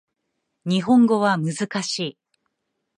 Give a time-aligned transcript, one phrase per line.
[0.65, 2.17] 日本語は難しい